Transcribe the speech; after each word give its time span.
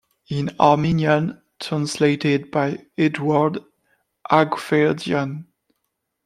In 0.31 0.55
Armenian, 0.59 1.43
translated 1.59 2.49
by 2.49 2.87
Eduard 2.97 3.59
Hakhverdyan. 4.31 5.45